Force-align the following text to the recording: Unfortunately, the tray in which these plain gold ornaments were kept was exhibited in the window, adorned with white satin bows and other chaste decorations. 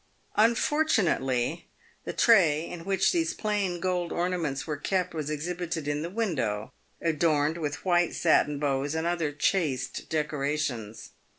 Unfortunately, 0.35 1.67
the 2.05 2.11
tray 2.13 2.67
in 2.67 2.85
which 2.85 3.11
these 3.11 3.35
plain 3.35 3.79
gold 3.79 4.11
ornaments 4.11 4.65
were 4.65 4.75
kept 4.75 5.13
was 5.13 5.29
exhibited 5.29 5.87
in 5.87 6.01
the 6.01 6.09
window, 6.09 6.73
adorned 6.99 7.59
with 7.59 7.85
white 7.85 8.15
satin 8.15 8.57
bows 8.57 8.95
and 8.95 9.05
other 9.05 9.31
chaste 9.31 10.09
decorations. 10.09 11.11